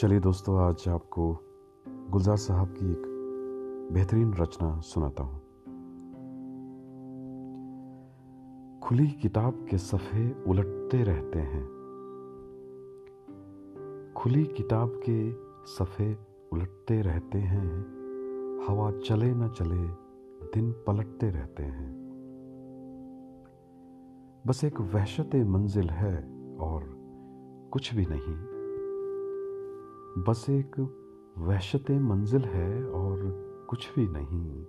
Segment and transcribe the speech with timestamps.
[0.00, 1.38] चलिए दोस्तों, आज आपको
[1.88, 3.02] गुलजार साहब की एक
[3.92, 5.40] बेहतरीन रचना सुनाता हूँ।
[8.80, 11.64] खुली किताब के सफ़े उलटते रहते हैं।
[14.16, 15.32] खुली किताब के
[15.66, 16.18] सफ़े
[16.52, 17.68] उलटते रहते हैं,
[18.68, 19.88] हवा चले न चले,
[20.46, 21.92] दिन पलटते रहते हैं।
[24.46, 26.16] बस एक वहशत मंजिल है
[26.56, 26.94] और
[27.72, 28.53] कुछ भी नहीं।
[30.18, 30.80] बस एक
[31.38, 33.18] वहशत मंजिल है और
[33.70, 34.64] कुछ भी नहीं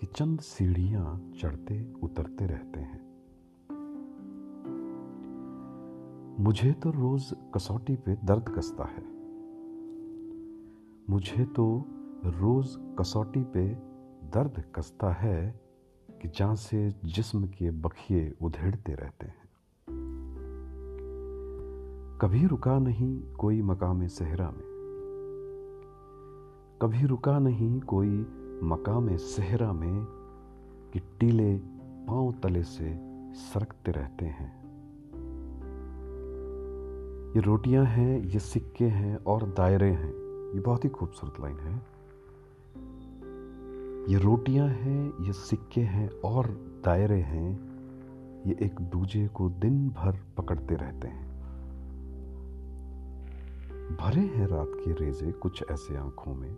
[0.00, 3.04] कि चंद सीढ़ियाँ चढ़ते उतरते रहते हैं।
[6.40, 9.04] मुझे तो रोज कसौटी पे दर्द कसता है।
[11.10, 11.84] मुझे तो
[12.24, 13.68] रोज कसौटी पे
[14.28, 15.60] दर्द कसता है
[16.22, 19.44] कि जहाँ से जिस्म के बखिए उधेड़ते रहते हैं।
[22.20, 24.73] कभी रुका नहीं कोई मकाम सहरा में।
[26.82, 28.26] कभी रुका नहीं कोई
[28.62, 30.04] मकाम सहरा में
[30.92, 31.56] कि टीले
[32.08, 32.98] पाँव तले से
[33.32, 34.64] सरकते रहते हैं।
[37.34, 40.12] ये रोटियाँ हैं, ये सिक्के हैं और दायरे हैं।
[40.54, 41.74] ये बहुत ही खूबसूरत लाइन है।
[44.12, 46.46] ये रोटियाँ हैं, ये सिक्के हैं और
[46.84, 47.74] दायरे हैं।
[48.46, 51.33] ये एक दूजे को दिन भर पकड़ते रहते हैं।
[54.00, 56.54] भरे हैं रात के रेजे कुछ ऐसे आँखों में।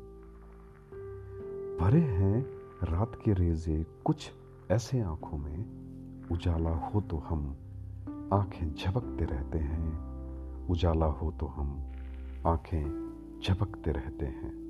[1.81, 2.43] भरे हैं
[2.83, 4.33] रात के रेजे कुछ
[4.71, 5.65] ऐसे आँखों में।
[6.33, 7.57] उजाला हो तो हम
[8.33, 10.17] आँखें झपकते रहते हैं।
[10.67, 11.93] उजाला हो तो हम
[12.47, 13.13] आँखें
[13.45, 14.66] झपकते रहते हैं।